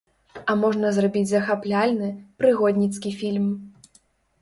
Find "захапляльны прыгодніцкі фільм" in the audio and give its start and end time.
1.33-3.49